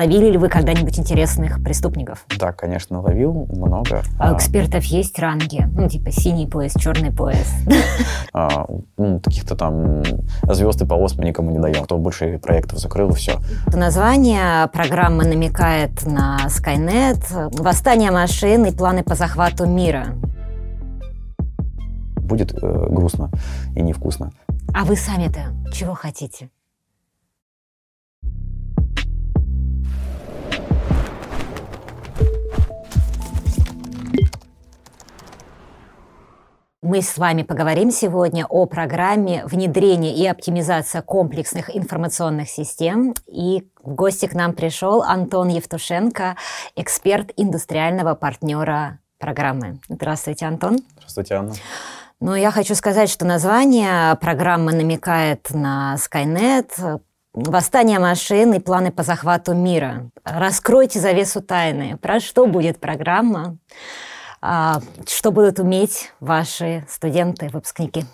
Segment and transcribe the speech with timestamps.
[0.00, 2.24] Ловили ли вы когда-нибудь интересных преступников?
[2.38, 4.02] Да, конечно, ловил много.
[4.18, 5.68] А у экспертов есть ранги?
[5.74, 7.52] Ну, типа синий пояс, черный пояс?
[8.32, 8.64] А,
[8.96, 10.02] ну, каких-то там
[10.44, 11.84] звезд и полос мы никому не даем.
[11.84, 13.40] Кто больше проектов закрыл, все.
[13.66, 20.14] Название программы намекает на Skynet, восстание машин и планы по захвату мира.
[22.16, 23.30] Будет э, грустно
[23.74, 24.30] и невкусно.
[24.72, 26.48] А вы сами-то чего хотите?
[36.82, 43.12] Мы с вами поговорим сегодня о программе внедрения и оптимизация комплексных информационных систем.
[43.26, 46.36] И в гости к нам пришел Антон Евтушенко,
[46.76, 49.78] эксперт индустриального партнера программы.
[49.90, 50.78] Здравствуйте, Антон.
[50.96, 51.52] Здравствуйте, Анна.
[52.18, 57.02] Ну, я хочу сказать, что название программы намекает на Skynet,
[57.34, 60.10] восстание машин и планы по захвату мира.
[60.24, 61.98] Раскройте завесу тайны.
[61.98, 63.58] Про что будет программа?
[64.42, 68.04] А, что будут уметь ваши студенты, выпускники?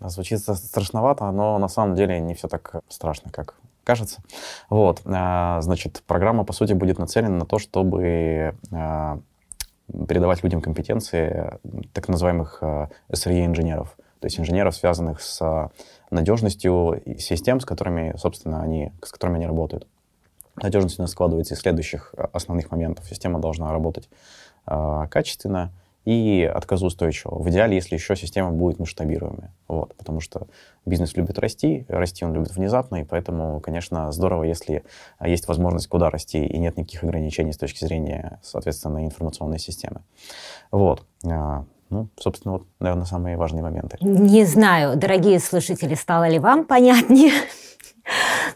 [0.00, 4.20] Звучит страшновато, но на самом деле не все так страшно, как кажется.
[4.70, 9.20] Вот, а, значит, программа, по сути, будет нацелена на то, чтобы а,
[9.86, 11.58] передавать людям компетенции
[11.94, 12.62] так называемых
[13.10, 15.70] SRE-инженеров, то есть инженеров, связанных с
[16.10, 19.86] надежностью систем, с которыми, собственно, они, с которыми они работают.
[20.62, 23.06] Надежность у нас складывается из следующих основных моментов.
[23.08, 24.47] Система должна работать а,
[25.10, 25.72] качественно
[26.04, 27.34] и отказоустойчиво.
[27.38, 29.52] В идеале, если еще система будет масштабируемая.
[29.68, 30.46] Вот, потому что
[30.86, 34.84] бизнес любит расти, расти он любит внезапно, и поэтому, конечно, здорово, если
[35.22, 40.00] есть возможность куда расти, и нет никаких ограничений с точки зрения, соответственно, информационной системы.
[40.70, 41.04] Вот.
[41.26, 43.98] А, ну, собственно, вот, наверное, самые важные моменты.
[44.00, 47.32] Не знаю, дорогие слушатели, стало ли вам понятнее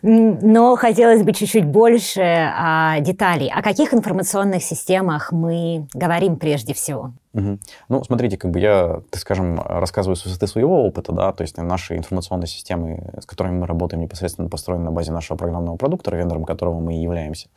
[0.02, 3.50] но хотелось бы чуть-чуть больше а, деталей.
[3.54, 7.12] О каких информационных системах мы говорим прежде всего?
[7.34, 7.58] Угу.
[7.88, 11.56] Ну, смотрите, как бы я, так скажем, рассказываю с высоты своего опыта, да, то есть
[11.56, 16.44] наши информационные системы, с которыми мы работаем, непосредственно построены на базе нашего программного продукта, вендором
[16.44, 17.48] которого мы и являемся.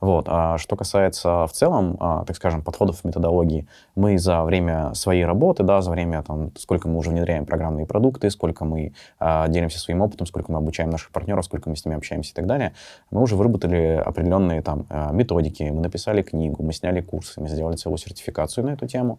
[0.00, 0.26] Вот.
[0.28, 5.64] А что касается в целом, а, так скажем, подходов методологии, мы за время своей работы,
[5.64, 10.02] да, за время, там, сколько мы уже внедряем программные продукты, сколько мы а, делимся своим
[10.02, 12.72] опытом, сколько мы обучаем наших партнеров, сколько мы с ними общаемся и так далее,
[13.10, 17.74] мы уже выработали определенные там а, методики, мы написали книгу, мы сняли курсы, мы сделали
[17.76, 19.18] целую сертификацию на эту тему.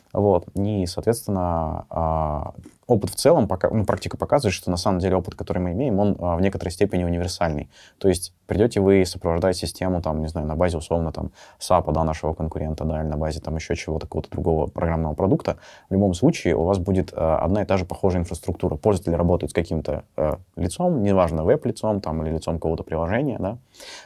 [0.13, 0.47] Вот.
[0.55, 2.53] И, соответственно, а,
[2.91, 5.99] опыт в целом, пока, ну, практика показывает, что на самом деле опыт, который мы имеем,
[5.99, 7.69] он а, в некоторой степени универсальный.
[7.97, 12.03] То есть придете вы сопровождать систему, там, не знаю, на базе условно там SAP, да,
[12.03, 15.57] нашего конкурента, да, или на базе там еще чего-то, какого-то другого программного продукта,
[15.89, 18.75] в любом случае у вас будет а, одна и та же похожая инфраструктура.
[18.75, 23.57] Пользователь работает с каким-то а, лицом, неважно, веб-лицом там или лицом какого-то приложения, да.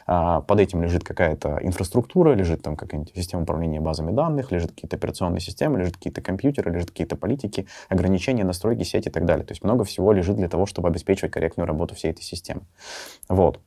[0.06, 5.40] Под этим лежит какая-то инфраструктура, лежит там какая-нибудь система управления базами данных, лежит какие-то операционные
[5.40, 9.44] системы, лежит какие-то компьютеры, лежит какие-то политики, ограничения, настройки сети и так далее.
[9.44, 12.62] То есть много всего лежит для того, чтобы обеспечивать корректную работу всей этой системы.
[13.28, 13.60] Вот.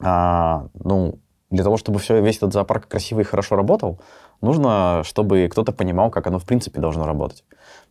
[0.00, 1.18] А, ну,
[1.50, 4.00] для того, чтобы все, весь этот зоопарк красиво и хорошо работал,
[4.40, 7.44] нужно, чтобы кто-то понимал, как оно в принципе должно работать.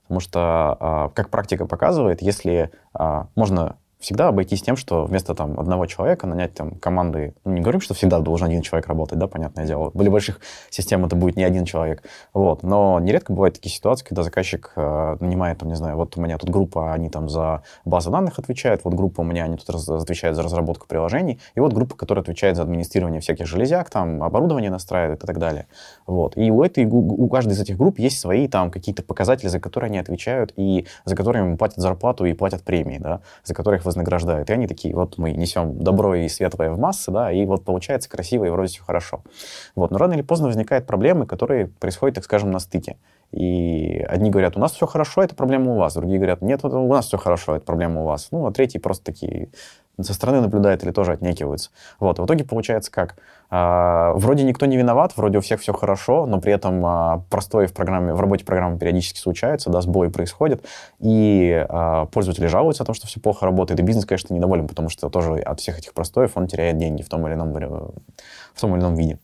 [0.03, 5.59] Потому что, а, как практика показывает, если а, можно всегда обойтись тем, что вместо там
[5.59, 9.27] одного человека нанять там команды, ну, не говорим, что всегда должен один человек работать, да,
[9.27, 9.91] понятное дело.
[9.93, 10.39] Были больших
[10.69, 12.63] систем это будет не один человек, вот.
[12.63, 16.37] Но нередко бывают такие ситуации, когда заказчик э, нанимает, там, не знаю, вот у меня
[16.37, 19.89] тут группа, они там за базы данных отвечают, вот группа у меня, они тут раз,
[19.89, 24.71] отвечают за разработку приложений, и вот группа, которая отвечает за администрирование всяких железяк, там, оборудование
[24.71, 25.67] настраивает и так далее.
[26.07, 26.37] Вот.
[26.37, 29.89] И у этой, у каждой из этих групп есть свои там какие-то показатели, за которые
[29.89, 34.49] они отвечают, и за которые им платят зарплату и платят премии, да, за которых вознаграждают.
[34.49, 38.09] И они такие, вот мы несем добро и светлое в массы, да, и вот получается
[38.09, 39.21] красиво и вроде все хорошо.
[39.75, 39.91] Вот.
[39.91, 42.97] Но рано или поздно возникают проблемы, которые происходят, так скажем, на стыке.
[43.31, 45.93] И одни говорят, у нас все хорошо, это проблема у вас.
[45.93, 48.29] Другие говорят, нет, у нас все хорошо, это проблема у вас.
[48.31, 49.49] Ну, а третьи просто такие
[50.03, 51.71] со стороны наблюдают или тоже отнекиваются.
[51.99, 53.15] Вот, в итоге получается как?
[53.51, 57.65] А, вроде никто не виноват, вроде у всех все хорошо, но при этом а, простой
[57.65, 60.63] в программе, в работе программы периодически случается, да, сбои происходят,
[60.99, 64.89] и а, пользователи жалуются о том, что все плохо работает, и бизнес, конечно, недоволен, потому
[64.89, 68.75] что тоже от всех этих простоев он теряет деньги в том или ином, в том
[68.75, 69.17] или ином виде.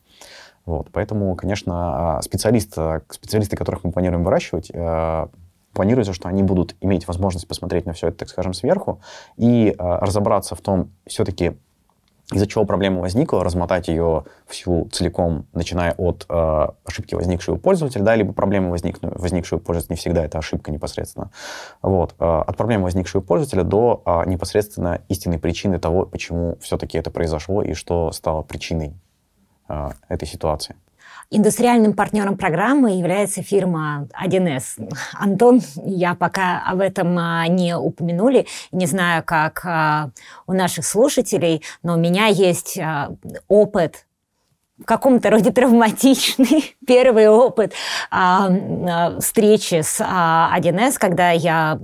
[0.66, 4.72] Вот, поэтому, конечно, специалисты, специалисты, которых мы планируем выращивать,
[5.76, 9.02] планируется, что они будут иметь возможность посмотреть на все это, так скажем, сверху
[9.38, 11.56] и разобраться в том, все-таки
[12.34, 17.14] из-за чего проблема возникла, размотать ее всю целиком, начиная от э, ошибки,
[17.54, 19.12] у пользователя, да, либо проблемы, возникну,
[19.60, 21.30] у пользователя, не всегда это ошибка непосредственно,
[21.84, 26.98] вот, э, от проблемы, возникшей у пользователя, до э, непосредственно истинной причины того, почему все-таки
[26.98, 28.96] это произошло и что стало причиной
[29.70, 30.76] э, этой ситуации.
[31.32, 34.94] Индустриальным партнером программы является фирма 1С.
[35.14, 40.12] Антон, я пока об этом а, не упомянули, не знаю, как а,
[40.48, 43.12] у наших слушателей, но у меня есть а,
[43.48, 44.06] опыт
[44.78, 47.74] в каком-то роде травматичный первый опыт
[48.12, 51.80] а, а, встречи с а, 1С, когда я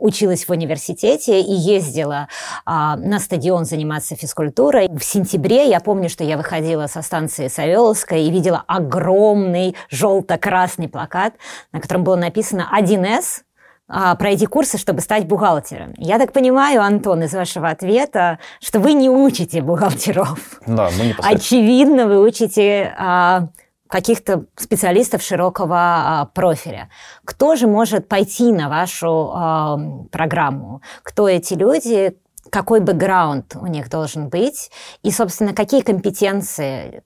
[0.00, 2.28] училась в университете и ездила
[2.64, 4.88] а, на стадион заниматься физкультурой.
[4.88, 11.34] В сентябре я помню, что я выходила со станции Савеловская и видела огромный желто-красный плакат,
[11.72, 13.42] на котором было написано 1С
[13.88, 15.94] а, пройти курсы, чтобы стать бухгалтером.
[15.96, 20.60] Я так понимаю, Антон, из вашего ответа, что вы не учите бухгалтеров.
[20.66, 23.48] Да, мы не Очевидно, вы учите а,
[23.92, 26.88] каких-то специалистов широкого а, профиля.
[27.24, 29.78] Кто же может пойти на вашу а,
[30.10, 30.80] программу?
[31.02, 32.16] Кто эти люди?
[32.52, 34.70] Какой бэкграунд у них должен быть,
[35.02, 37.02] и, собственно, какие компетенции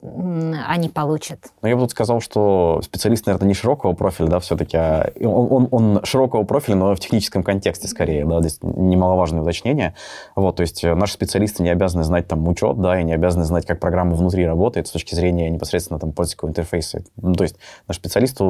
[0.67, 1.39] они получат.
[1.61, 5.47] Ну, я бы тут сказал, что специалист, наверное, не широкого профиля, да, все-таки, а он,
[5.49, 9.95] он, он широкого профиля, но в техническом контексте скорее, да, здесь немаловажное уточнение.
[10.35, 13.45] Вот, то есть э, наши специалисты не обязаны знать там учет, да, и не обязаны
[13.45, 17.03] знать, как программа внутри работает с точки зрения непосредственно там пользовательского интерфейса.
[17.15, 17.55] Ну, то есть
[17.87, 18.43] наши специалисты,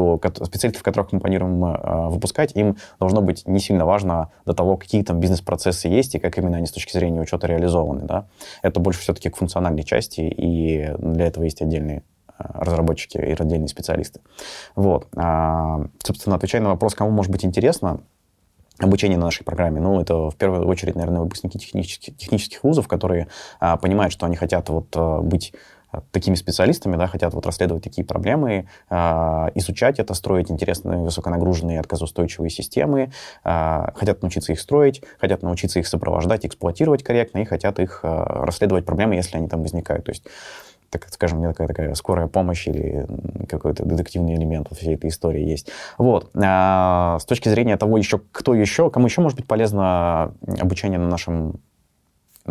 [0.45, 5.03] специалистов, которых мы планируем э, выпускать, им должно быть не сильно важно до того, какие
[5.03, 8.01] там бизнес-процессы есть и как именно они с точки точки зрения учета реализованы.
[8.05, 8.27] Да?
[8.61, 13.67] Это больше все-таки к функциональной части, и для этого есть отдельные э, разработчики и отдельные
[13.67, 14.21] специалисты.
[14.75, 15.07] Вот.
[15.15, 17.99] А, собственно, отвечая на вопрос, кому может быть интересно,
[18.79, 19.81] обучение на нашей программе.
[19.81, 23.27] Ну, это в первую очередь, наверное, выпускники технических, технических вузов, которые
[23.59, 25.53] а, понимают, что они хотят вот а, быть
[26.11, 28.95] такими специалистами, да, хотят вот расследовать такие проблемы, э,
[29.55, 33.11] изучать это, строить интересные высоконагруженные отказоустойчивые системы,
[33.43, 38.07] э, хотят научиться их строить, хотят научиться их сопровождать, эксплуатировать корректно и хотят их э,
[38.07, 40.05] расследовать проблемы, если они там возникают.
[40.05, 40.23] То есть
[40.89, 43.05] так скажем, не такая, такая скорая помощь или
[43.47, 45.69] какой-то детективный элемент во всей этой истории есть.
[45.97, 46.29] Вот.
[46.35, 51.07] А, с точки зрения того, еще кто еще, кому еще может быть полезно обучение на
[51.07, 51.59] нашем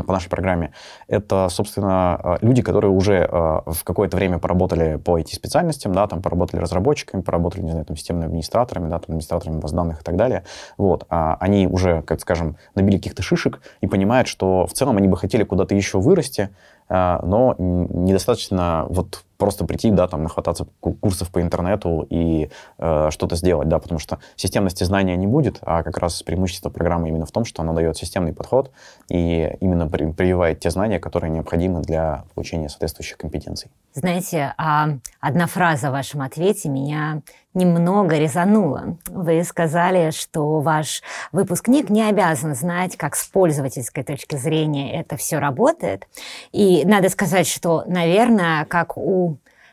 [0.05, 0.73] по нашей программе,
[1.09, 6.23] это, собственно, э, люди, которые уже э, в какое-то время поработали по IT-специальностям, да, там
[6.23, 10.17] поработали разработчиками, поработали, не знаю, там, системными администраторами, да, там, администраторами баз данных и так
[10.17, 10.45] далее.
[10.77, 11.07] Вот.
[11.09, 15.17] А они уже, как скажем, набили каких-то шишек и понимают, что в целом они бы
[15.17, 16.51] хотели куда-то еще вырасти,
[16.89, 23.37] э, но недостаточно вот просто прийти, да, там, нахвататься курсов по интернету и э, что-то
[23.37, 27.33] сделать, да, потому что системности знания не будет, а как раз преимущество программы именно в
[27.33, 28.71] том, что она дает системный подход
[29.09, 33.71] и именно при, прививает те знания, которые необходимы для получения соответствующих компетенций.
[33.95, 34.91] Знаете, а
[35.21, 37.23] одна фраза в вашем ответе меня
[37.55, 38.99] немного резанула.
[39.09, 45.39] Вы сказали, что ваш выпускник не обязан знать, как с пользовательской точки зрения это все
[45.39, 46.07] работает.
[46.53, 49.26] И надо сказать, что, наверное, как у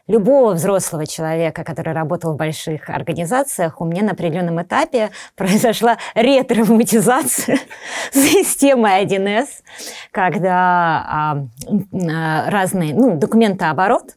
[0.07, 7.59] любого взрослого человека, который работал в больших организациях, у меня на определенном этапе произошла ретравматизация
[8.11, 9.47] системы 1С,
[10.11, 11.47] когда а,
[12.09, 14.15] а, разные ну, документооборот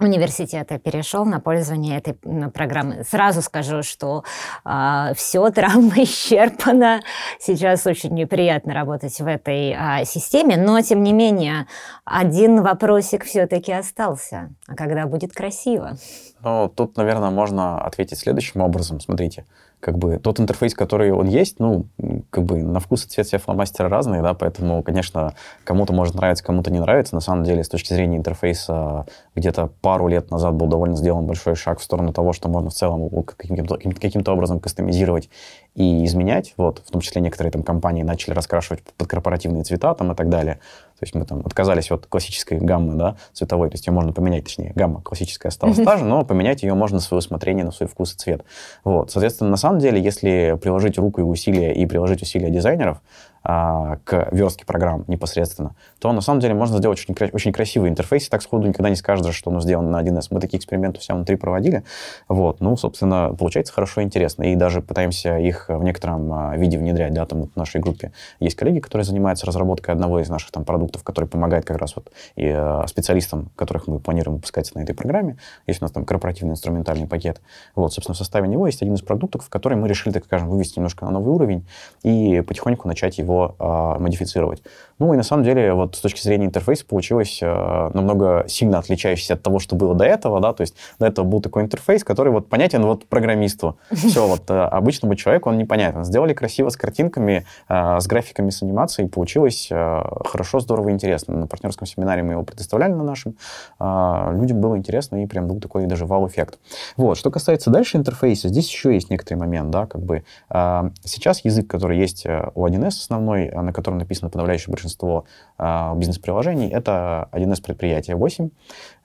[0.00, 2.14] университета перешел на пользование этой
[2.50, 3.04] программы.
[3.04, 4.24] Сразу скажу, что
[4.64, 7.00] э, все, травма исчерпана.
[7.38, 11.66] Сейчас очень неприятно работать в этой э, системе, но, тем не менее,
[12.04, 14.50] один вопросик все-таки остался.
[14.66, 15.96] А когда будет красиво?
[16.40, 19.00] Ну, тут, наверное, можно ответить следующим образом.
[19.00, 19.46] Смотрите,
[19.80, 21.86] как бы тот интерфейс, который он есть, ну,
[22.30, 26.44] как бы на вкус и цвет все фломастеры разные, да, поэтому, конечно, кому-то может нравиться,
[26.44, 27.14] кому-то не нравится.
[27.14, 31.54] На самом деле, с точки зрения интерфейса, где-то пару лет назад был довольно сделан большой
[31.56, 35.28] шаг в сторону того, что можно в целом каким-то, каким-то образом кастомизировать
[35.76, 36.54] и изменять.
[36.56, 40.30] Вот, в том числе некоторые там компании начали раскрашивать под корпоративные цвета там и так
[40.30, 40.54] далее.
[40.98, 44.44] То есть мы там отказались от классической гаммы, да, цветовой, то есть ее можно поменять,
[44.44, 47.86] точнее, гамма классическая осталась та же, но поменять ее можно на свое усмотрение, на свой
[47.86, 48.44] вкус и цвет.
[48.82, 53.02] Вот, соответственно, на самом деле, если приложить руку и усилия, и приложить усилия дизайнеров,
[53.48, 58.26] а, к верстке программ непосредственно, то на самом деле можно сделать очень, очень красивый интерфейс,
[58.26, 60.26] и так сходу никогда не скажешь, что оно сделано на 1С.
[60.30, 61.84] Мы такие эксперименты все внутри проводили,
[62.26, 66.76] вот, ну, собственно, получается хорошо и интересно, и даже пытаемся их в некотором а, виде
[66.76, 68.10] внедрять, да, там в нашей группе.
[68.40, 72.10] Есть коллеги, которые занимаются разработкой одного из наших там продуктов, который помогает как раз вот
[72.34, 75.36] и э, специалистам, которых мы планируем выпускать на этой программе,
[75.68, 77.40] есть у нас там корпоративный инструментальный пакет,
[77.76, 80.80] вот, собственно, в составе него есть один из продуктов, который мы решили, так скажем, вывести
[80.80, 81.64] немножко на новый уровень
[82.02, 84.62] и потихоньку начать его его а, модифицировать.
[84.98, 89.34] Ну и на самом деле вот с точки зрения интерфейса получилось э, намного сильно отличающийся
[89.34, 92.32] от того, что было до этого, да, то есть до этого был такой интерфейс, который
[92.32, 93.76] вот понятен вот программисту.
[93.92, 96.02] Все, вот э, обычному человеку он непонятен.
[96.02, 101.36] Сделали красиво с картинками, э, с графиками, с анимацией, получилось э, хорошо, здорово, интересно.
[101.36, 103.36] На партнерском семинаре мы его предоставляли на нашем,
[103.78, 106.58] э, людям было интересно и прям был такой даже вау-эффект.
[106.96, 111.44] Вот, что касается дальше интерфейса, здесь еще есть некоторый момент, да, как бы э, сейчас
[111.44, 115.24] язык, который есть э, у 1С основной, на котором написано подавляющее большинство
[115.58, 118.50] а, бизнес-приложений, это 1С предприятия 8.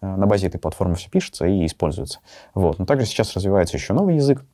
[0.01, 2.19] Э, на базе этой платформы все пишется и используется.
[2.53, 2.79] Вот.
[2.79, 4.45] Но также сейчас развивается еще новый язык,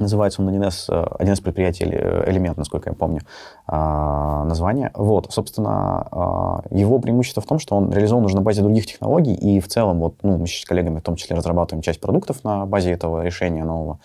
[0.00, 0.88] Называется он 1С,
[1.18, 1.88] 1С предприятие
[2.26, 3.20] элемент, насколько я помню,
[3.66, 4.90] а, название.
[4.94, 9.60] Вот, собственно, его преимущество в том, что он реализован уже на базе других технологий, и
[9.60, 12.92] в целом, вот, ну, мы с коллегами в том числе разрабатываем часть продуктов на базе
[12.92, 13.98] этого решения нового.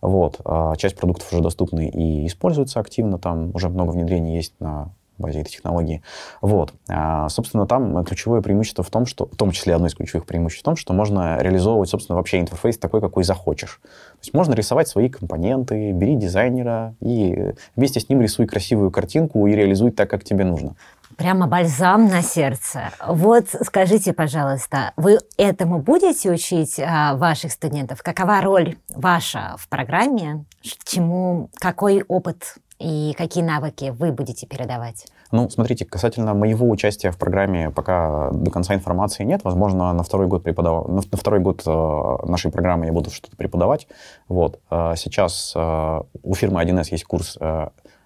[0.00, 0.40] Вот,
[0.76, 5.50] часть продуктов уже доступны и используются активно, там уже много внедрений есть на базе этой
[5.50, 6.02] технологии.
[6.40, 6.72] Вот.
[6.88, 10.62] А, собственно, там ключевое преимущество в том, что, в том числе одно из ключевых преимуществ
[10.62, 13.80] в том, что можно реализовывать, собственно, вообще интерфейс такой, какой захочешь.
[13.82, 19.46] То есть можно рисовать свои компоненты, бери дизайнера и вместе с ним рисуй красивую картинку
[19.46, 20.74] и реализуй так, как тебе нужно.
[21.16, 22.90] Прямо бальзам на сердце.
[23.06, 28.02] Вот скажите, пожалуйста, вы этому будете учить а, ваших студентов?
[28.02, 30.44] Какова роль ваша в программе?
[30.84, 35.06] Чему, какой опыт и какие навыки вы будете передавать?
[35.30, 39.42] Ну, смотрите, касательно моего участия в программе пока до конца информации нет.
[39.44, 40.88] Возможно, на второй год преподав...
[40.88, 43.86] на второй год э, нашей программы я буду что-то преподавать.
[44.28, 44.60] Вот.
[44.70, 47.38] Э, сейчас э, у фирмы 1С есть курс,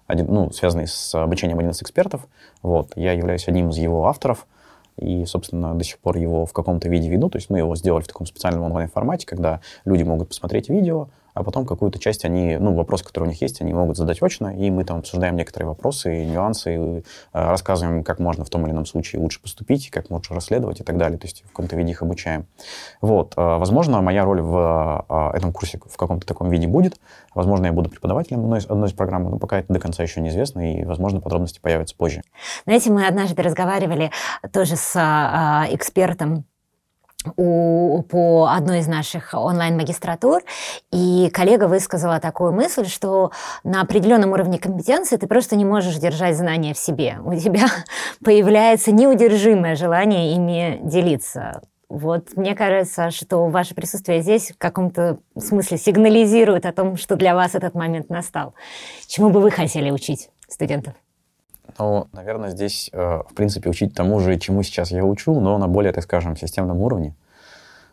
[0.07, 2.27] ну, связанный с обучением 1С экспертов.
[2.61, 2.93] Вот.
[2.95, 4.47] Я являюсь одним из его авторов
[4.97, 7.29] и, собственно, до сих пор его в каком-то виде веду.
[7.29, 11.43] То есть мы его сделали в таком специальном онлайн-формате, когда люди могут посмотреть видео, а
[11.43, 14.69] потом какую-то часть они, ну, вопросы, которые у них есть, они могут задать очно, и
[14.69, 19.21] мы там обсуждаем некоторые вопросы, нюансы, э, рассказываем, как можно в том или ином случае
[19.21, 22.45] лучше поступить, как лучше расследовать и так далее, то есть в каком-то виде их обучаем.
[22.99, 23.35] Вот.
[23.37, 26.99] Э, возможно, моя роль в э, этом курсе в каком-то таком виде будет,
[27.33, 30.73] возможно, я буду преподавателем одной одной из программ, но пока это до конца еще неизвестно,
[30.73, 32.21] и, возможно, подробности появятся позже.
[32.65, 34.11] Знаете, мы однажды разговаривали
[34.51, 36.43] тоже с а, экспертом
[37.35, 40.41] у, по одной из наших онлайн-магистратур,
[40.91, 43.31] и коллега высказала такую мысль, что
[43.63, 47.17] на определенном уровне компетенции ты просто не можешь держать знания в себе.
[47.23, 47.67] У тебя
[48.23, 51.61] появляется неудержимое желание ими делиться.
[51.89, 57.33] Вот мне кажется, что ваше присутствие здесь в каком-то смысле сигнализирует о том, что для
[57.33, 58.53] вас этот момент настал.
[59.07, 60.93] Чему бы вы хотели учить студентов?
[61.79, 65.67] Ну, наверное, здесь, э, в принципе, учить тому же, чему сейчас я учу, но на
[65.69, 67.15] более, так скажем, системном уровне,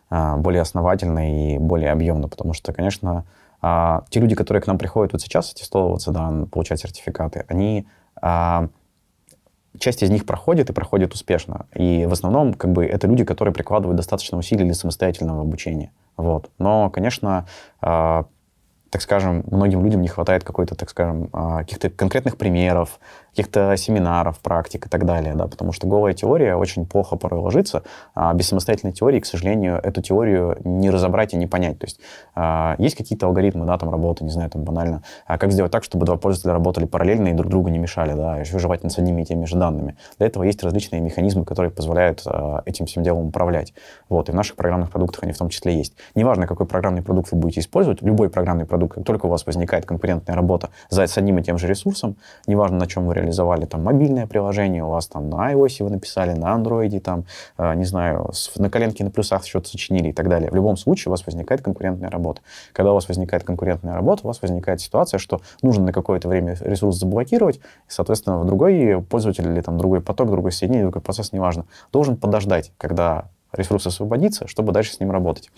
[0.09, 3.25] э, более основательно и более объемно, потому что, конечно,
[3.61, 7.87] э, те люди, которые к нам приходят вот сейчас аттестовываться, да, получать сертификаты, они
[9.79, 11.67] часть из них проходит и проходит успешно.
[11.75, 15.91] И в основном, как бы, это люди, которые прикладывают достаточно усилий для самостоятельного обучения.
[16.17, 16.49] Вот.
[16.57, 17.45] Но, конечно,
[17.79, 22.99] так скажем, многим людям не хватает какой-то, так скажем, каких-то конкретных примеров,
[23.37, 27.83] каких-то семинаров, практик и так далее, да, потому что голая теория очень плохо порой ложится,
[28.15, 31.77] а без самостоятельной теории, к сожалению, эту теорию не разобрать и не понять.
[31.77, 31.99] То есть
[32.33, 35.83] а, есть какие-то алгоритмы, да, там работы, не знаю, там банально, а как сделать так,
[35.83, 39.21] чтобы два пользователя работали параллельно и друг другу не мешали, да, еще желательно с одними
[39.21, 39.97] и теми же данными.
[40.17, 43.75] Для этого есть различные механизмы, которые позволяют а, этим всем делом управлять.
[44.09, 45.93] Вот, и в наших программных продуктах они в том числе есть.
[46.15, 49.85] Неважно, какой программный продукт вы будете использовать, любой программный продукт, как только у вас возникает
[49.85, 52.17] конкурентная работа за, с одним и тем же ресурсом,
[52.47, 55.89] неважно, на чем вы реализуете, реализовали там мобильное приложение, у вас там на iOS вы
[55.89, 57.25] написали, на Android, там,
[57.57, 60.49] э, не знаю, на коленке на плюсах что-то сочинили и так далее.
[60.49, 62.41] В любом случае у вас возникает конкурентная работа.
[62.73, 66.57] Когда у вас возникает конкурентная работа, у вас возникает ситуация, что нужно на какое-то время
[66.61, 71.65] ресурс заблокировать, и, соответственно, другой пользователь или там другой поток, другой соединение, другой процесс, неважно,
[71.91, 75.49] должен подождать, когда ресурс освободится, чтобы дальше с ним работать.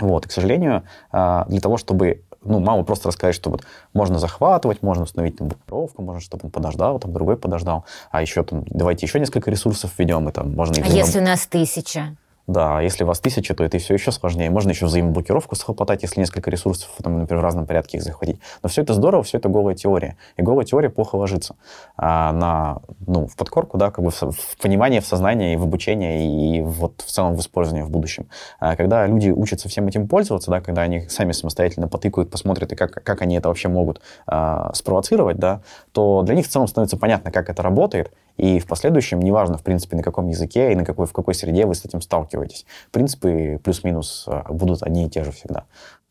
[0.00, 4.18] Вот, и, к сожалению, э, для того, чтобы ну, мало просто рассказать, что вот можно
[4.18, 8.64] захватывать, можно установить там блокировку, можно, чтобы он подождал, там другой подождал, а еще там
[8.66, 10.82] давайте еще несколько ресурсов введем, и там можно...
[10.84, 12.16] А если у нас тысяча?
[12.46, 14.50] Да, если у вас тысяча, то это все еще сложнее.
[14.50, 18.38] Можно еще взаимоблокировку схлопотать, если несколько ресурсов, там, например, в разном порядке их захватить.
[18.62, 20.18] Но все это здорово, все это голая теория.
[20.36, 21.56] И голая теория плохо ложится
[21.96, 25.62] а, на, ну, в подкорку, да, как бы в, в понимание, в сознание, и в
[25.62, 28.26] обучение, и вот в целом в использовании в будущем.
[28.60, 32.76] А, когда люди учатся всем этим пользоваться, да, когда они сами самостоятельно потыкают, посмотрят, и
[32.76, 36.98] как, как они это вообще могут а, спровоцировать, да, то для них в целом становится
[36.98, 40.84] понятно, как это работает, и в последующем, неважно, в принципе, на каком языке и на
[40.84, 45.24] какой, в какой среде вы с этим сталкиваетесь, принципы плюс-минус а, будут одни и те
[45.24, 45.64] же всегда.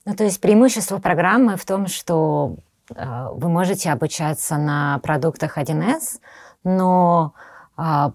[0.06, 2.56] Ну, то есть преимущество программы в том, что
[2.94, 6.20] э, вы можете обучаться на продуктах 1С,
[6.64, 7.34] но
[7.76, 8.12] а,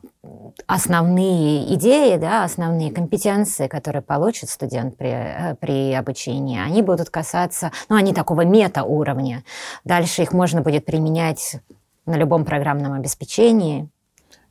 [0.67, 7.73] основные идеи, да, основные компетенции, которые получит студент при, э, при обучении, они будут касаться,
[7.89, 9.43] ну, они такого мета-уровня.
[9.85, 11.57] Дальше их можно будет применять
[12.07, 13.89] на любом программном обеспечении.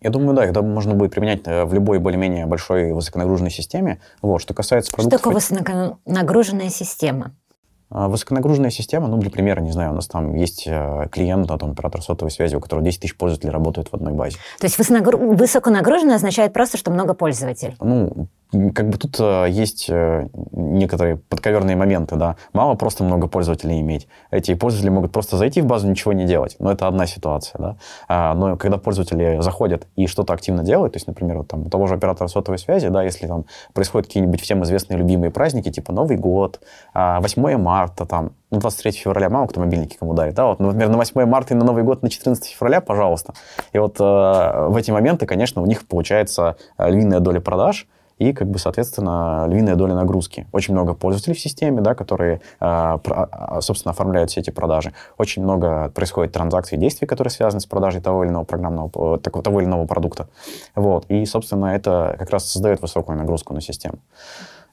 [0.01, 3.99] Я думаю, да, это можно будет применять э, в любой более-менее большой высоконагруженной системе.
[4.21, 5.19] Вот, что касается продуктов...
[5.19, 7.33] Что такое высоконагруженная система?
[7.89, 11.71] А, высоконагруженная система, ну, для примера, не знаю, у нас там есть э, клиент, там,
[11.71, 14.37] оператор сотовой связи, у которого 10 тысяч пользователей работают в одной базе.
[14.59, 17.75] То есть высоконагруженная означает просто, что много пользователей?
[17.79, 22.37] Ну, как бы тут э, есть э, некоторые подковерные моменты, да.
[22.53, 24.07] Мало просто много пользователей иметь.
[24.31, 26.55] Эти пользователи могут просто зайти в базу, ничего не делать.
[26.59, 27.75] Но это одна ситуация, да.
[28.07, 31.69] А, но когда пользователи заходят и что-то активно делают, то есть, например, вот, там, у
[31.69, 35.91] того же оператора сотовой связи, да, если там происходят какие-нибудь всем известные любимые праздники, типа
[35.91, 36.61] Новый год,
[36.93, 40.87] 8 а, марта, там, ну, 23 февраля мало кто мобильники кому дарит, да, вот, например,
[40.89, 43.33] на 8 марта и на Новый год на 14 февраля, пожалуйста.
[43.73, 47.87] И вот э, в эти моменты, конечно, у них получается э, львиная доля продаж,
[48.19, 50.47] и, как бы, соответственно, львиная доля нагрузки.
[50.51, 54.93] Очень много пользователей в системе, да, которые, а, а, собственно, оформляют все эти продажи.
[55.17, 59.67] Очень много происходит транзакций действий, которые связаны с продажей того или иного программного, того или
[59.67, 60.27] иного продукта.
[60.75, 61.05] Вот.
[61.09, 63.99] И, собственно, это как раз создает высокую нагрузку на систему.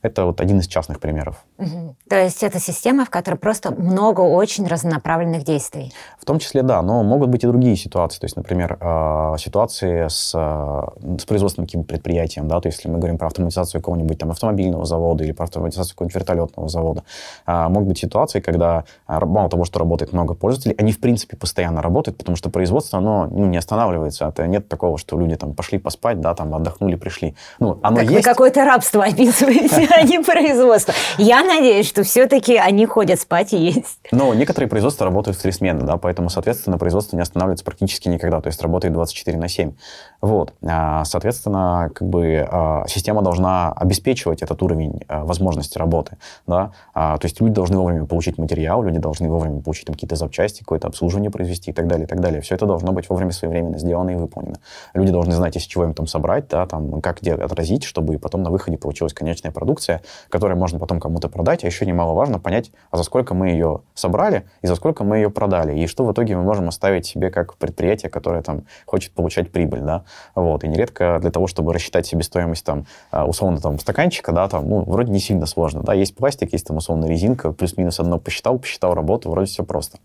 [0.05, 1.37] Это вот один из частных примеров.
[1.57, 1.97] Угу.
[2.11, 5.95] То есть это система, в которой просто много очень разнонаправленных действий.
[6.21, 8.21] В том числе, да, но могут быть и другие ситуации.
[8.21, 12.91] То есть, например, э, ситуации с, э, с производственным каким предприятием, да, то есть если
[12.91, 17.03] мы говорим про автоматизацию какого-нибудь там автомобильного завода или про автоматизацию какого-нибудь вертолетного завода,
[17.47, 21.81] э, могут быть ситуации, когда мало того, что работает много пользователей, они в принципе постоянно
[21.81, 24.27] работают, потому что производство, оно ну, не останавливается.
[24.27, 27.35] Это нет такого, что люди там пошли поспать, да, там отдохнули, пришли.
[27.59, 28.17] Ну, оно так есть.
[28.17, 30.95] вы какое-то рабство описываете а не производство.
[31.19, 33.99] Я надеюсь, что все-таки они ходят спать и есть.
[34.13, 38.41] Но некоторые производства работают в три смены, да, поэтому, соответственно, производство не останавливается практически никогда,
[38.41, 39.73] то есть работает 24 на 7.
[40.21, 40.55] Вот.
[40.67, 47.21] А, соответственно, как бы а, система должна обеспечивать этот уровень а, возможности работы, да, то
[47.23, 51.71] есть люди должны вовремя получить материал, люди должны вовремя получить какие-то запчасти, какое-то обслуживание произвести
[51.71, 52.41] и так далее, и так далее.
[52.41, 54.57] Все это должно быть вовремя своевременно сделано и выполнено.
[54.95, 58.43] Люди должны знать, из чего им там собрать, да, там, как где отразить, чтобы потом
[58.43, 59.84] на выходе получилась конечная продукция,
[60.29, 64.45] которую можно потом кому-то продать, а еще немаловажно понять, а за сколько мы ее собрали
[64.63, 67.57] и за сколько мы ее продали, и что в итоге мы можем оставить себе как
[67.57, 72.65] предприятие, которое там хочет получать прибыль, да, вот, и нередко для того, чтобы рассчитать себестоимость
[72.65, 76.53] там, а, условно, там, стаканчика, да, там, ну, вроде не сильно сложно, да, есть пластик,
[76.53, 79.99] есть там, условно, резинка, плюс-минус одно посчитал, посчитал работу, вроде все просто,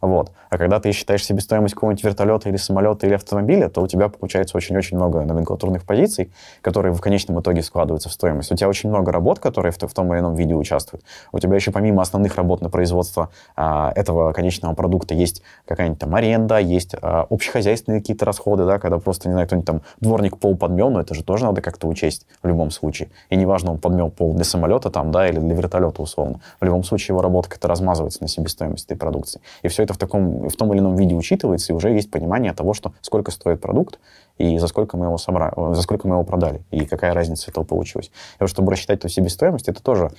[0.00, 4.08] вот, а когда ты считаешь себестоимость какого-нибудь вертолета или самолета или автомобиля, то у тебя
[4.08, 8.52] получается очень-очень много номенклатурных позиций, которые в конечном итоге складываются в стоимость.
[8.52, 11.04] У тебя очень много работ, которые в, в том или ином виде участвуют.
[11.30, 16.14] У тебя еще помимо основных работ на производство а, этого конечного продукта есть какая-нибудь там
[16.14, 20.56] аренда, есть а, общехозяйственные какие-то расходы, да, когда просто, не знаю, кто-нибудь там дворник пол
[20.56, 23.10] подмел, но это же тоже надо как-то учесть в любом случае.
[23.30, 26.40] И неважно, он подмел пол для самолета там, да, или для вертолета условно.
[26.60, 29.40] В любом случае его работа как-то размазывается на себестоимость этой продукции.
[29.62, 32.52] И все это в, таком, в том или ином виде учитывается, и уже есть понимание
[32.52, 33.98] того, что сколько стоит продукт,
[34.38, 37.64] и за сколько мы его собрали, за сколько мы его продали, и какая разница этого
[37.64, 38.08] получилась.
[38.08, 40.10] И вот чтобы рассчитать эту себестоимость, это тоже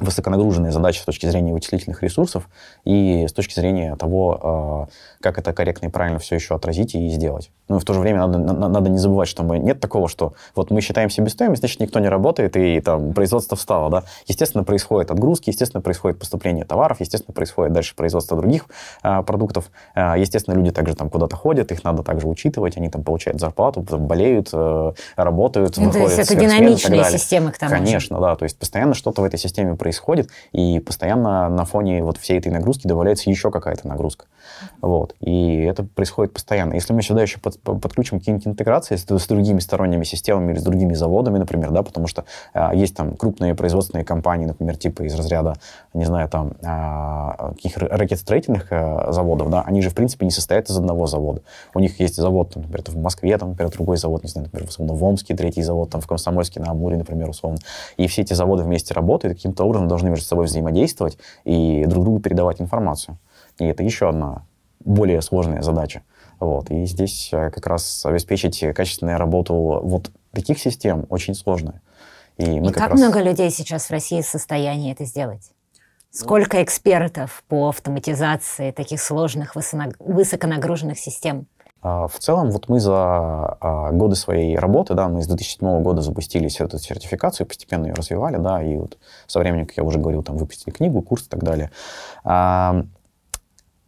[0.00, 2.48] высоконагруженные задачи с точки зрения вычислительных ресурсов
[2.84, 4.88] и с точки зрения того, а,
[5.20, 7.50] как это корректно и правильно все еще отразить и сделать.
[7.68, 10.34] Ну и в то же время надо, надо не забывать, что мы нет такого, что
[10.54, 14.04] вот мы считаем себестоимость, значит, никто не работает, и там производство встало, да.
[14.26, 18.66] Естественно, происходит отгрузки, естественно, происходит поступление товаров, естественно, происходит дальше производство других
[19.02, 19.70] а, продуктов.
[19.94, 23.80] А, естественно, люди также там куда-то ходят, их надо также учитывать, они там получают зарплату,
[23.80, 26.14] болеют, а, работают, ну, выходят.
[26.14, 28.22] То есть это динамичные системы к тому Конечно, же.
[28.22, 32.38] да, то есть постоянно что-то в этой системе происходит, и постоянно на фоне вот всей
[32.38, 34.24] этой нагрузки добавляется еще какая-то нагрузка.
[34.80, 35.14] Вот.
[35.20, 36.74] И это происходит постоянно.
[36.74, 40.62] Если мы сюда еще под, подключим какие-нибудь интеграции с, с другими сторонними системами или с
[40.62, 45.14] другими заводами, например, да, потому что а, есть там крупные производственные компании, например, типа из
[45.14, 45.54] разряда,
[45.92, 50.68] не знаю, там, а, каких ракетостроительных а, заводов, да, они же, в принципе, не состоят
[50.68, 51.42] из одного завода.
[51.74, 54.68] У них есть завод, там, например, в Москве, там, например, другой завод, не знаю, например,
[54.68, 57.58] условно, в Омске третий завод, там, в Комсомольске на Амуре, например, условно.
[57.96, 62.20] И все эти заводы вместе работают, каким-то образом должны между собой взаимодействовать и друг другу
[62.20, 63.18] передавать информацию.
[63.58, 64.44] И это еще одна
[64.80, 66.02] более сложная задача.
[66.40, 66.70] Вот.
[66.70, 71.80] И здесь э, как раз обеспечить качественную работу вот таких систем очень сложно.
[72.36, 73.00] И, мы и как, как раз...
[73.00, 75.50] много людей сейчас в России в состоянии это сделать?
[76.10, 81.46] Сколько экспертов по автоматизации таких сложных высоконагруженных систем?
[81.82, 86.02] А, в целом, вот мы за а, годы своей работы, да, мы с 2007 года
[86.02, 90.22] запустили эту сертификацию, постепенно ее развивали, да, и вот со временем, как я уже говорил,
[90.22, 91.70] там выпустили книгу, курс и так далее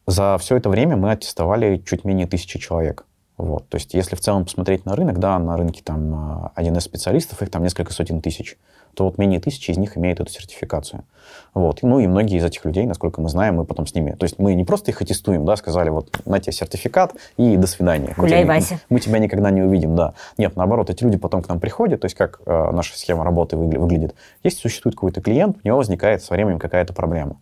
[0.07, 3.05] за все это время мы аттестовали чуть менее тысячи человек.
[3.37, 3.69] Вот.
[3.69, 7.62] То есть если в целом посмотреть на рынок, да, на рынке там 1С-специалистов, их там
[7.62, 8.57] несколько сотен тысяч,
[8.95, 11.05] то вот менее тысячи из них имеют эту сертификацию.
[11.53, 11.83] Вот.
[11.83, 14.12] Ну и многие из этих людей, насколько мы знаем, мы потом с ними...
[14.12, 17.66] То есть мы не просто их аттестуем, да, сказали, вот на тебе сертификат и до
[17.66, 18.14] свидания.
[18.16, 18.81] Гуляй, мы Вася.
[18.88, 20.14] Мы тебя никогда не увидим, да.
[20.38, 23.59] Нет, наоборот, эти люди потом к нам приходят, то есть как э, наша схема работы
[23.59, 24.14] выглядит.
[24.42, 27.37] Если существует какой-то клиент, у него возникает со временем какая-то проблема.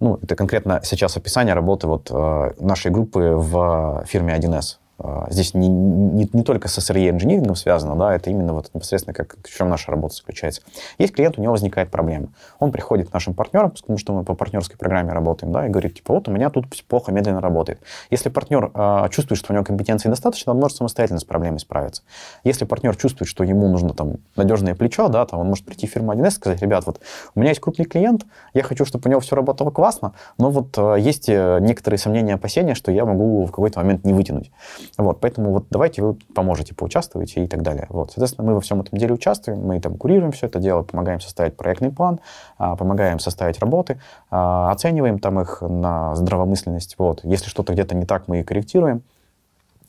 [0.00, 4.76] Ну, это конкретно сейчас описание работы вот э, нашей группы в фирме 1С.
[5.02, 9.14] А, здесь не, не, не только с SRE инжинирингом связано, да, это именно вот непосредственно
[9.14, 10.60] как, в чем наша работа заключается.
[10.98, 12.28] Есть клиент, у него возникает проблема.
[12.58, 15.94] Он приходит к нашим партнерам, потому что мы по партнерской программе работаем, да, и говорит,
[15.94, 17.80] типа, вот у меня тут плохо, медленно работает.
[18.10, 22.02] Если партнер э, чувствует, что у него компетенции достаточно, он может самостоятельно с проблемой справиться.
[22.44, 25.90] Если партнер чувствует, что ему нужно там надежное плечо, да, то он может прийти в
[25.90, 27.00] фирму 1С и сказать, ребят, вот
[27.34, 30.76] у меня есть крупный клиент, я хочу, чтобы у него все работало классно, но вот
[30.76, 34.50] э, есть некоторые сомнения, опасения, что я могу в какой-то момент не вытянуть.
[34.98, 37.86] Вот, поэтому вот давайте вы поможете, поучаствуете и так далее.
[37.88, 41.20] Вот, соответственно, мы во всем этом деле участвуем, мы там курируем все это дело, помогаем
[41.20, 42.20] составить проектный план,
[42.58, 44.00] а, помогаем составить работы,
[44.30, 46.96] а, оцениваем там их на здравомысленность.
[46.98, 49.02] Вот, если что-то где-то не так, мы и корректируем.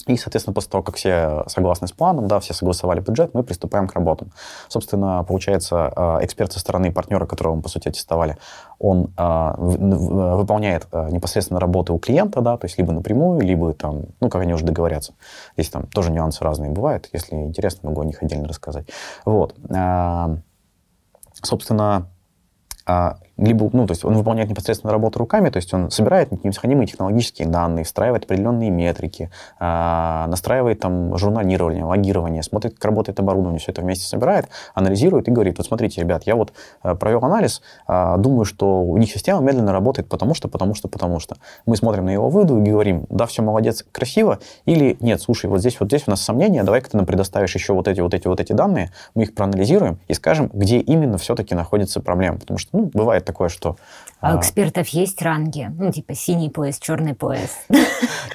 [0.08, 3.88] И, соответственно, после того, как все согласны с планом, да, все согласовали бюджет, мы приступаем
[3.88, 4.32] к работам.
[4.68, 8.38] Собственно, получается, а, эксперт со стороны партнера, которого мы, по сути, аттестовали,
[8.80, 14.30] он а, выполняет непосредственно работы у клиента, да, то есть либо напрямую, либо там, ну,
[14.30, 15.14] как они уже договорятся.
[15.56, 17.10] Здесь там тоже нюансы разные бывают.
[17.14, 18.88] Если интересно, могу о них отдельно рассказать.
[19.26, 19.56] Вот.
[21.44, 22.08] Собственно,
[23.42, 27.48] либо, ну, то есть он выполняет непосредственно работу руками, то есть он собирает необходимые технологические
[27.48, 33.82] данные, встраивает определенные метрики, э, настраивает там журналирование, логирование, смотрит, как работает оборудование, все это
[33.82, 38.46] вместе собирает, анализирует и говорит, вот смотрите, ребят, я вот э, провел анализ, э, думаю,
[38.46, 41.36] что у них система медленно работает, потому что, потому что, потому что.
[41.66, 45.62] Мы смотрим на его выводы и говорим, да, все молодец, красиво, или нет, слушай, вот
[45.62, 48.28] здесь вот здесь у нас сомнения, давай-ка ты нам предоставишь еще вот эти, вот эти,
[48.28, 52.78] вот эти данные, мы их проанализируем и скажем, где именно все-таки находится проблема, потому что,
[52.78, 53.78] ну, бывает такое, что...
[54.20, 55.72] А у экспертов есть ранги?
[55.76, 57.58] Ну, типа синий пояс, черный пояс?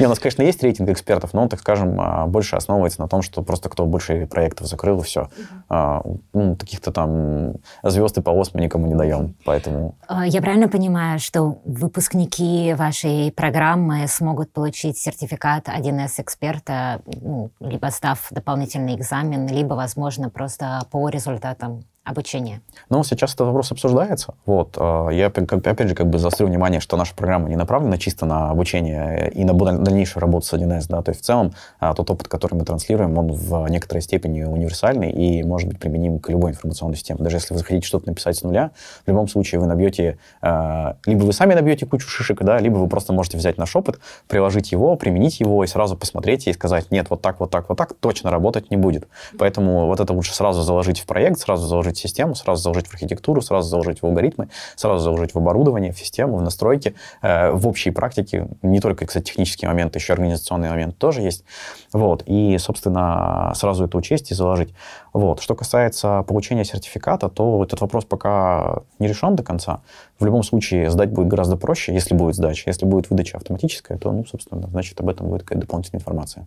[0.00, 3.06] Не, у нас, конечно, есть рейтинг экспертов, но он, так скажем, а, больше основывается на
[3.06, 5.30] том, что просто кто больше проектов закрыл, и все.
[5.68, 7.54] А, ну, таких-то там
[7.85, 9.94] звезд и полос мы никому не даем, поэтому...
[10.09, 17.87] А, я правильно понимаю, что выпускники вашей программы смогут получить сертификат 1С эксперта, ну, либо
[17.87, 22.62] став дополнительный экзамен, либо, возможно, просто по результатам обучения?
[22.88, 24.35] Ну, сейчас этот вопрос обсуждается.
[24.47, 24.77] Вот.
[24.79, 28.51] А, я, опять же, как бы заострю внимание, что наша программа не направлена чисто на
[28.51, 30.87] обучение и на дальнейшую работу с 1С.
[30.88, 31.03] Да?
[31.03, 35.11] То есть, в целом, а, тот опыт, который мы транслируем, он в некоторой степени универсальный
[35.11, 37.19] и может быть применим к любой информационной системе.
[37.23, 38.71] Даже если вы захотите что-то написать с нуля,
[39.05, 42.88] в любом случае вы набьете, а, либо вы сами набьете кучу шишек, да, либо вы
[42.88, 47.11] просто можете взять наш опыт, приложить его, применить его и сразу посмотреть и сказать, нет,
[47.11, 49.09] вот так, вот так, вот так, точно работать не будет.
[49.38, 52.94] Поэтому вот это лучше сразу заложить в проект, сразу заложить заложить систему, сразу заложить в
[52.94, 57.66] архитектуру, сразу заложить в алгоритмы, сразу заложить в оборудование, в систему, в настройки, э, в
[57.66, 58.48] общей практике.
[58.62, 61.44] Не только, кстати, технические моменты, еще организационный момент тоже есть.
[61.92, 62.22] Вот.
[62.26, 64.74] И, собственно, сразу это учесть и заложить.
[65.12, 65.40] Вот.
[65.40, 69.80] Что касается получения сертификата, то этот вопрос пока не решен до конца.
[70.20, 72.70] В любом случае, сдать будет гораздо проще, если будет сдача.
[72.70, 76.46] Если будет выдача автоматическая, то, ну, собственно, значит, об этом будет какая-то дополнительная информация.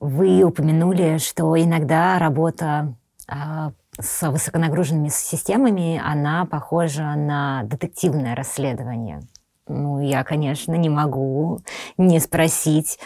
[0.00, 2.94] Вы упомянули, что иногда работа
[3.26, 9.20] а, с высоконагруженными системами, она похожа на детективное расследование.
[9.66, 11.60] Ну, я, конечно, не могу
[11.96, 12.98] не спросить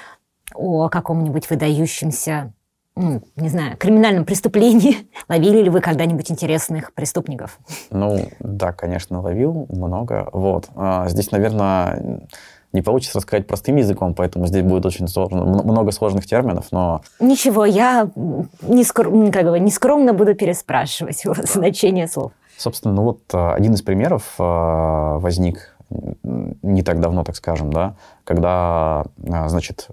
[0.54, 2.52] о каком-нибудь выдающемся,
[2.96, 5.08] ну, не знаю, криминальном преступлении.
[5.28, 7.58] Ловили ли вы когда-нибудь интересных преступников?
[7.90, 10.28] Ну, да, конечно, ловил много.
[10.32, 10.68] Вот.
[10.74, 12.26] А, здесь, наверное,
[12.72, 17.00] не получится рассказать простым языком, поэтому здесь будет очень сложно, много сложных терминов, но...
[17.20, 18.10] Ничего, я
[18.62, 22.32] не, скром, как бы, не скромно буду переспрашивать значение слов.
[22.56, 27.94] Собственно, ну вот а, один из примеров а, возник не так давно, так скажем, да,
[28.24, 29.88] когда, а, значит,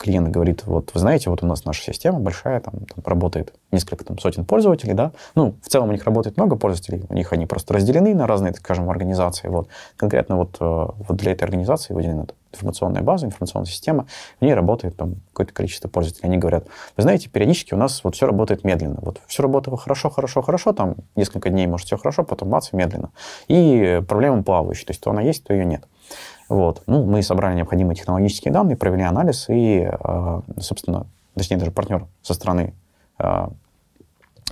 [0.00, 4.02] клиент говорит, вот вы знаете, вот у нас наша система большая, там, там работает несколько
[4.02, 7.44] там, сотен пользователей, да, ну, в целом у них работает много пользователей, у них они
[7.44, 9.68] просто разделены на разные, так скажем, организации, вот.
[9.96, 14.06] Конкретно вот, э, вот для этой организации выделена информационная база, информационная система,
[14.40, 16.28] в ней работает там какое-то количество пользователей.
[16.28, 18.98] Они говорят, вы знаете, периодически у нас вот все работает медленно.
[19.02, 23.10] Вот все работало хорошо, хорошо, хорошо, там несколько дней может все хорошо, потом бац, медленно.
[23.48, 25.84] И проблема плавающая, то есть то она есть, то ее нет.
[26.50, 26.82] Вот.
[26.86, 32.34] Ну, мы собрали необходимые технологические данные, провели анализ и, э, собственно, точнее, даже партнер со
[32.34, 32.74] стороны
[33.20, 33.48] э,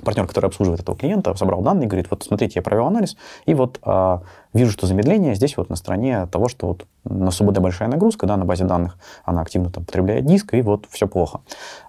[0.05, 3.55] партнер, который обслуживает этого клиента, собрал данные и говорит, вот смотрите, я провел анализ, и
[3.55, 7.89] вот а, вижу, что замедление здесь вот на стороне того, что вот на СУБД большая
[7.89, 11.41] нагрузка, да, на базе данных, она активно там потребляет диск, и вот все плохо.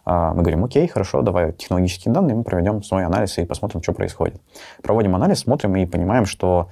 [0.08, 4.42] Мы говорим, окей, хорошо, давай технологические данные, мы проведем свой анализ и посмотрим, что происходит.
[4.82, 6.70] Проводим анализ, смотрим и понимаем, что,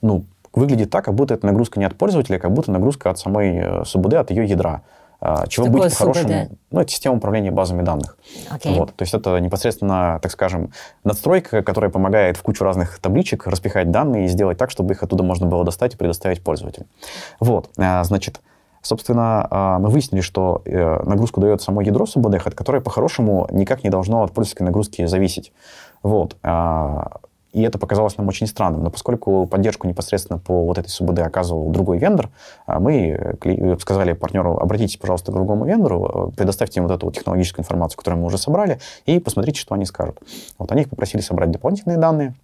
[0.00, 0.24] ну,
[0.58, 3.84] выглядит так, как будто это нагрузка не от пользователя, как будто нагрузка от самой э,
[3.84, 4.82] СУБД, от ее ядра.
[5.20, 6.48] А, чего Что быть по-хорошему?
[6.70, 8.16] Ну, это система управления базами данных.
[8.50, 8.78] Okay.
[8.78, 8.94] Вот.
[8.94, 14.26] То есть это непосредственно, так скажем, надстройка, которая помогает в кучу разных табличек распихать данные
[14.26, 16.86] и сделать так, чтобы их оттуда можно было достать и предоставить пользователю.
[17.40, 17.70] Вот.
[17.78, 18.40] А, значит,
[18.80, 23.82] Собственно, а, мы выяснили, что э, нагрузку дает само ядро СУБД, от которой по-хорошему никак
[23.82, 25.52] не должно от пользовательской нагрузки зависеть.
[26.04, 26.36] Вот.
[27.58, 28.84] И это показалось нам очень странным.
[28.84, 32.30] Но поскольку поддержку непосредственно по вот этой СУБД оказывал другой вендор,
[32.66, 33.36] а мы
[33.80, 38.20] сказали партнеру, обратитесь, пожалуйста, к другому вендору, предоставьте им вот эту вот технологическую информацию, которую
[38.20, 40.20] мы уже собрали, и посмотрите, что они скажут.
[40.56, 42.36] Вот они их попросили собрать дополнительные данные,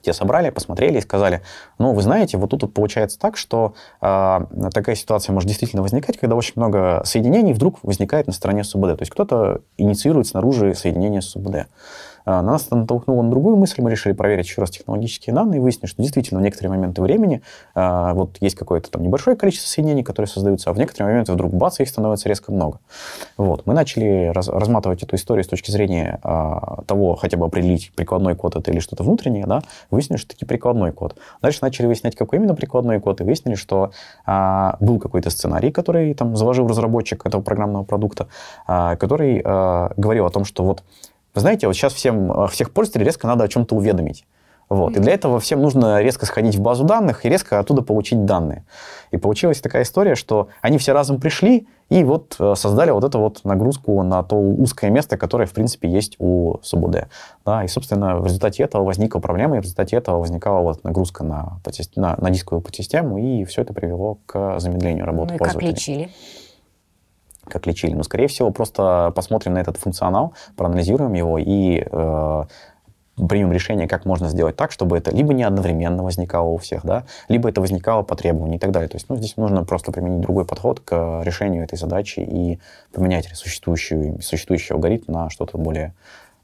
[0.00, 1.42] те собрали, посмотрели и сказали,
[1.78, 4.40] ну, вы знаете, вот тут получается так, что э,
[4.72, 8.96] такая ситуация может действительно возникать, когда очень много соединений вдруг возникает на стороне СУБД.
[8.96, 11.66] То есть кто-то инициирует снаружи соединение с СУБД.
[12.24, 13.82] А, нас натолкнуло на другую мысль.
[13.82, 17.42] Мы решили проверить еще раз технологические данные и выяснили, что действительно в некоторые моменты времени
[17.74, 21.52] а, вот есть какое-то там небольшое количество соединений, которые создаются, а в некоторые моменты вдруг
[21.52, 22.80] бац, их становится резко много.
[23.36, 23.66] Вот.
[23.66, 28.34] Мы начали раз, разматывать эту историю с точки зрения а, того, хотя бы определить, прикладной
[28.34, 31.16] код это или что-то внутреннее, да, выяснили, что таки прикладной код.
[31.42, 33.92] Дальше начали выяснять, какой именно прикладной код, и выяснили, что
[34.26, 38.28] а, был какой-то сценарий, который там заложил разработчик этого программного продукта,
[38.66, 40.82] а, который а, говорил о том, что вот
[41.34, 44.26] вы знаете, вот сейчас всем, э, всех пользователей резко надо о чем-то уведомить.
[44.70, 44.96] Вот.
[44.96, 48.64] И для этого всем нужно резко сходить в базу данных и резко оттуда получить данные.
[49.10, 53.18] И получилась такая история, что они все разом пришли и вот э, создали вот эту
[53.18, 57.08] вот нагрузку на то узкое место, которое, в принципе, есть у СУБД.
[57.44, 61.24] Да, и, собственно, в результате этого возникла проблема, и в результате этого возникала вот нагрузка
[61.24, 61.60] на,
[61.96, 65.68] на, на дисковую подсистему, и все это привело к замедлению работы ну и пользователя.
[65.68, 66.10] как лечили?
[67.50, 67.94] Как лечили.
[67.94, 72.44] Но, скорее всего, просто посмотрим на этот функционал, проанализируем его и э,
[73.28, 77.04] примем решение, как можно сделать так, чтобы это либо не одновременно возникало у всех, да,
[77.28, 78.88] либо это возникало по требованию и так далее.
[78.88, 82.58] То есть ну, здесь нужно просто применить другой подход к решению этой задачи и
[82.92, 85.94] поменять существующий, существующий алгоритм на что-то более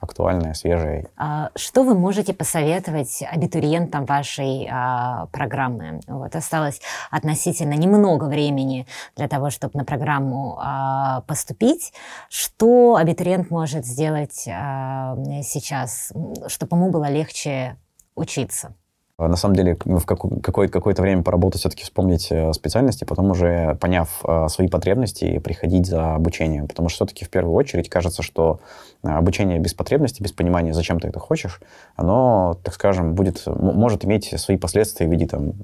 [0.01, 1.09] актуальное, свежее.
[1.17, 6.01] А что вы можете посоветовать абитуриентам вашей а, программы?
[6.07, 6.81] Вот осталось
[7.11, 11.93] относительно немного времени для того, чтобы на программу а, поступить.
[12.29, 16.13] Что абитуриент может сделать сейчас,
[16.49, 17.77] чтобы ему было легче
[18.15, 18.75] учиться?
[19.19, 23.75] А на самом деле, в какое- какое-то время поработать, все-таки вспомнить э, специальности, потом уже,
[23.81, 26.69] поняв э, свои потребности, приходить за обучением.
[26.69, 28.61] Потому что все-таки в первую очередь кажется, что
[29.03, 31.63] э, обучение без потребности, без понимания, зачем ты это хочешь,
[31.97, 35.55] оно, так скажем, будет, может иметь свои последствия в виде там,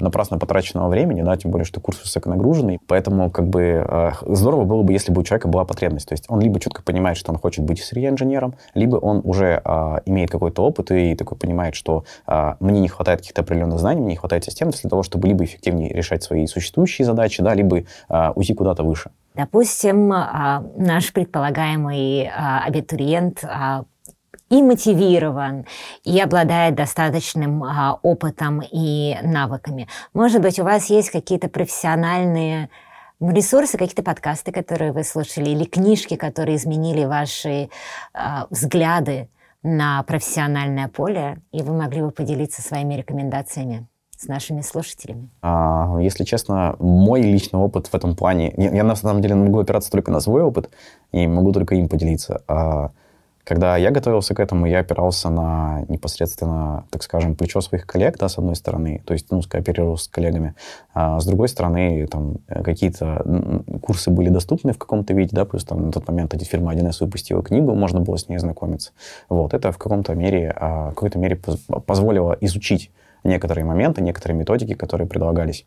[0.00, 2.78] напрасно потраченного времени, да, тем более, что курс высоконагруженный.
[2.86, 6.08] Поэтому как бы здорово было бы, если бы у человека была потребность.
[6.08, 10.00] То есть он либо четко понимает, что он хочет быть сырье-инженером, либо он уже а,
[10.06, 14.10] имеет какой-то опыт и такой понимает, что а, мне не хватает каких-то определенных знаний, мне
[14.10, 18.32] не хватает систем для того, чтобы либо эффективнее решать свои существующие задачи, да, либо а,
[18.34, 19.10] уйти куда-то выше.
[19.34, 23.44] Допустим, наш предполагаемый абитуриент
[24.50, 25.66] и мотивирован,
[26.04, 29.88] и обладает достаточным а, опытом и навыками.
[30.14, 32.70] Может быть, у вас есть какие-то профессиональные
[33.20, 37.68] ресурсы, какие-то подкасты, которые вы слушали, или книжки, которые изменили ваши
[38.14, 39.28] а, взгляды
[39.62, 45.30] на профессиональное поле, и вы могли бы поделиться своими рекомендациями с нашими слушателями?
[45.42, 49.58] А, если честно, мой личный опыт в этом плане, я, я на самом деле могу
[49.58, 50.70] опираться только на свой опыт
[51.12, 52.42] и могу только им поделиться.
[52.48, 52.90] А,
[53.48, 58.28] когда я готовился к этому, я опирался на непосредственно, так скажем, плечо своих коллег, да,
[58.28, 60.54] с одной стороны, то есть, ну, скооперировал с коллегами,
[60.92, 63.24] а с другой стороны, там, какие-то
[63.80, 66.98] курсы были доступны в каком-то виде, да, плюс там на тот момент эти фирма 1С
[67.00, 68.90] выпустила книгу, можно было с ней знакомиться.
[69.30, 71.40] Вот, это в каком-то мере, а, в какой-то мере
[71.86, 72.90] позволило изучить
[73.24, 75.64] некоторые моменты, некоторые методики, которые предлагались.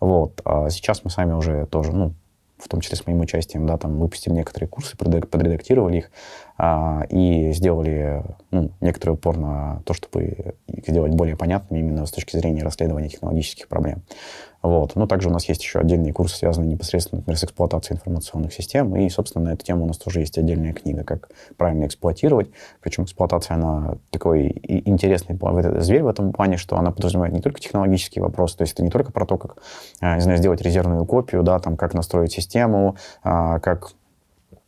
[0.00, 0.40] Вот.
[0.46, 2.14] А сейчас мы сами уже тоже, ну,
[2.58, 6.10] в том числе с моим участием, да, там выпустили некоторые курсы, подредактировали их
[7.10, 12.36] и сделали ну, некоторый упор на то, чтобы их сделать более понятными именно с точки
[12.36, 14.02] зрения расследования технологических проблем.
[14.60, 14.96] Вот.
[14.96, 18.96] Но также у нас есть еще отдельные курсы, связанные непосредственно, например, с эксплуатацией информационных систем.
[18.96, 22.50] И, собственно, на эту тему у нас тоже есть отдельная книга, как правильно эксплуатировать.
[22.80, 25.38] Причем эксплуатация, она такой интересный
[25.80, 28.90] зверь в этом плане, что она подразумевает не только технологические вопросы, то есть это не
[28.90, 29.58] только про то, как,
[30.00, 33.97] а, не знаю, сделать резервную копию, да, там, как настроить систему, а, как а,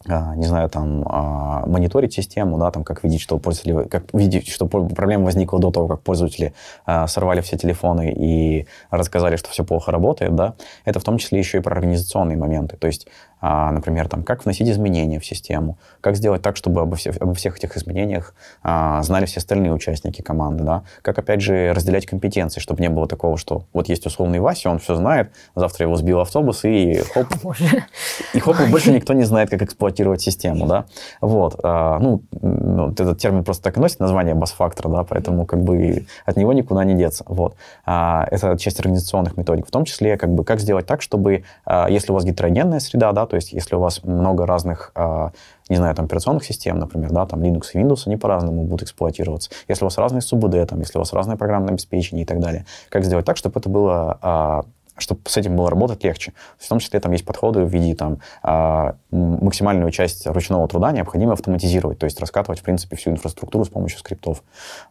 [0.07, 4.67] не знаю, там, а, мониторить систему, да, там, как видеть, что пользователи, как видеть, что
[4.67, 6.55] проблема возникла до того, как пользователи
[6.87, 10.55] а, сорвали все телефоны и рассказали, что все плохо работает, да,
[10.87, 13.09] это в том числе еще и про организационные моменты, то есть
[13.41, 17.35] а, например, там, как вносить изменения в систему, как сделать так, чтобы обо всех, обо
[17.35, 22.61] всех этих изменениях а, знали все остальные участники команды, да, как, опять же, разделять компетенции,
[22.61, 26.21] чтобы не было такого, что вот есть условный Вася, он все знает, завтра его сбил
[26.21, 27.27] автобус, и хоп,
[28.35, 30.85] и хоп, больше никто не знает, как эксплуатировать систему, да,
[31.21, 35.63] вот, а, ну, ну, этот термин просто так и носит название бас-фактора, да, поэтому как
[35.63, 37.57] бы от него никуда не деться, вот.
[37.87, 41.89] А, это часть организационных методик, в том числе, как бы, как сделать так, чтобы, а,
[41.89, 45.31] если у вас гетерогенная среда, да, то есть если у вас много разных, а,
[45.69, 49.51] не знаю, там, операционных систем, например, да, там Linux и Windows, они по-разному будут эксплуатироваться.
[49.69, 52.67] Если у вас разные СУБД, там, если у вас разное программное обеспечение и так далее,
[52.89, 54.65] как сделать так, чтобы это было а,
[55.01, 56.33] чтобы с этим было работать легче.
[56.59, 61.33] В том числе там есть подходы в виде там, э, максимальную часть ручного труда необходимо
[61.33, 64.43] автоматизировать, то есть раскатывать, в принципе, всю инфраструктуру с помощью скриптов.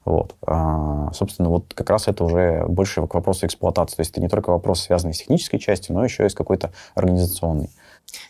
[0.06, 0.36] Вот.
[0.46, 3.98] А, собственно, вот как раз это уже больше к вопросу эксплуатации.
[3.98, 6.72] То есть это не только вопрос, связанный с технической частью, но еще и с какой-то
[6.96, 7.70] организационной.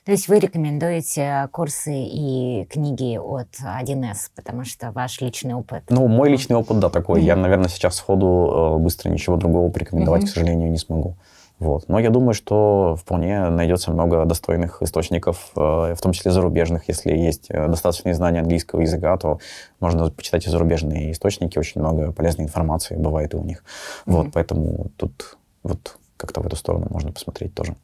[0.06, 5.84] То есть вы рекомендуете курсы и книги от 1С, потому что ваш личный опыт?
[5.90, 7.22] Ну, мой личный опыт, да, такой.
[7.22, 7.26] Mm-hmm.
[7.26, 10.26] Я, наверное, сейчас сходу э, быстро ничего другого порекомендовать, mm-hmm.
[10.26, 11.16] к сожалению, не смогу.
[11.60, 11.90] Вот.
[11.90, 16.88] Но я думаю, что вполне найдется много достойных источников, э, в том числе зарубежных.
[16.88, 19.40] Если есть э, достаточные знания английского языка, то
[19.82, 21.60] можно почитать и зарубежные источники.
[21.60, 23.60] Очень много полезной информации бывает и у них.
[23.60, 24.12] Mm-hmm.
[24.12, 27.76] Вот, поэтому тут вот как-то в эту сторону можно посмотреть тоже.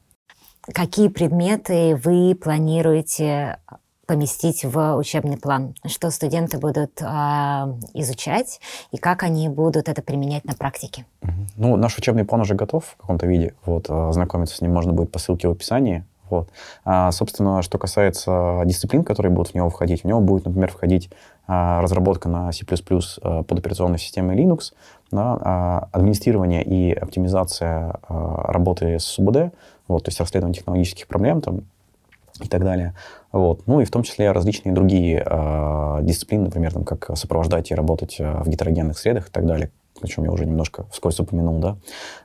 [0.73, 3.59] Какие предметы вы планируете
[4.05, 7.05] поместить в учебный план, что студенты будут э,
[7.93, 8.59] изучать
[8.91, 11.05] и как они будут это применять на практике.
[11.57, 13.53] Ну, наш учебный план уже готов в каком-то виде.
[13.65, 16.03] Вот, ознакомиться с ним можно будет по ссылке в описании.
[16.29, 16.49] Вот.
[16.83, 21.09] А, собственно, что касается дисциплин, которые будут в него входить, в него будет, например, входить
[21.47, 22.65] а, разработка на C++
[23.21, 24.73] а, под операционной системой Linux,
[25.11, 29.53] да, а, администрирование и оптимизация а, работы с СУБД,
[29.87, 31.61] вот, то есть расследование технологических проблем там,
[32.41, 32.93] и так далее.
[33.31, 33.65] Вот.
[33.67, 38.17] Ну и в том числе различные другие э, дисциплины, например, там, как сопровождать и работать
[38.19, 39.71] э, в гетерогенных средах и так далее,
[40.01, 41.77] о чем я уже немножко вскользь упомянул, да.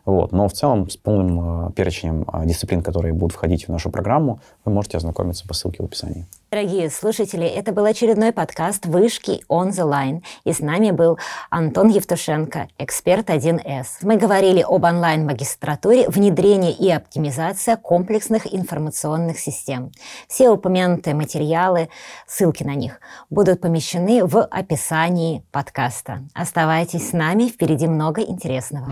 [0.05, 0.33] Вот.
[0.33, 4.41] Но в целом с полным э, перечнем э, дисциплин, которые будут входить в нашу программу,
[4.65, 6.27] вы можете ознакомиться по ссылке в описании.
[6.53, 10.25] Дорогие слушатели, это был очередной подкаст «Вышки on the line».
[10.43, 11.17] И с нами был
[11.49, 13.87] Антон Евтушенко, эксперт 1С.
[14.03, 19.93] Мы говорили об онлайн-магистратуре, внедрении и оптимизации комплексных информационных систем.
[20.27, 21.89] Все упомянутые материалы,
[22.27, 22.99] ссылки на них,
[23.31, 26.25] будут помещены в описании подкаста.
[26.35, 28.91] Оставайтесь с нами, впереди много интересного.